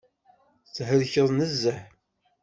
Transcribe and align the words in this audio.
Thelkeḍ 0.75 1.27
nezzeh. 1.33 1.79